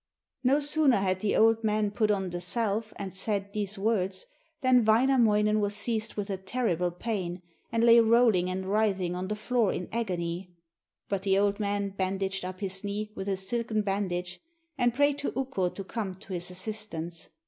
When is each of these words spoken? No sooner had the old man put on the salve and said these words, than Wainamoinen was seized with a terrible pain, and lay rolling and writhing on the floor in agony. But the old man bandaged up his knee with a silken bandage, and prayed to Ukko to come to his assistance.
No 0.43 0.59
sooner 0.59 0.97
had 0.97 1.19
the 1.19 1.35
old 1.35 1.63
man 1.63 1.91
put 1.91 2.09
on 2.09 2.31
the 2.31 2.41
salve 2.41 2.91
and 2.95 3.13
said 3.13 3.53
these 3.53 3.77
words, 3.77 4.25
than 4.61 4.83
Wainamoinen 4.83 5.59
was 5.59 5.75
seized 5.75 6.15
with 6.15 6.31
a 6.31 6.37
terrible 6.37 6.89
pain, 6.89 7.43
and 7.71 7.83
lay 7.83 7.99
rolling 7.99 8.49
and 8.49 8.65
writhing 8.65 9.13
on 9.13 9.27
the 9.27 9.35
floor 9.35 9.71
in 9.71 9.87
agony. 9.91 10.55
But 11.07 11.21
the 11.21 11.37
old 11.37 11.59
man 11.59 11.89
bandaged 11.91 12.43
up 12.43 12.61
his 12.61 12.83
knee 12.83 13.11
with 13.15 13.27
a 13.29 13.37
silken 13.37 13.83
bandage, 13.83 14.39
and 14.75 14.91
prayed 14.91 15.19
to 15.19 15.39
Ukko 15.39 15.69
to 15.69 15.83
come 15.83 16.15
to 16.15 16.33
his 16.33 16.49
assistance. 16.49 17.29